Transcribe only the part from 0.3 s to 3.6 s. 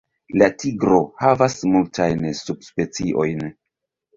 La tigro havas multajn subspeciojn.